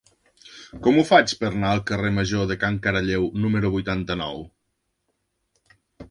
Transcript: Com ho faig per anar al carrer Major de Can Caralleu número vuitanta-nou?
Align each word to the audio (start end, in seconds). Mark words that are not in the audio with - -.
Com 0.85 0.95
ho 0.99 1.01
faig 1.09 1.33
per 1.41 1.49
anar 1.49 1.73
al 1.73 1.81
carrer 1.91 2.09
Major 2.15 2.47
de 2.51 2.57
Can 2.63 2.79
Caralleu 2.87 3.27
número 3.43 3.71
vuitanta-nou? 3.75 4.41